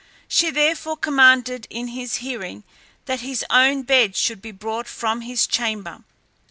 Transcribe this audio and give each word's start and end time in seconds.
She 0.27 0.49
therefore 0.49 0.97
commanded 0.97 1.67
in 1.69 1.89
his 1.89 2.15
hearing 2.25 2.63
that 3.05 3.19
his 3.19 3.45
own 3.51 3.83
bed 3.83 4.15
should 4.15 4.41
be 4.41 4.49
brought 4.51 4.87
from 4.87 5.21
his 5.21 5.45
chamber. 5.45 6.03